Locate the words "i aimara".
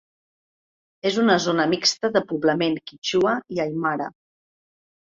3.59-4.15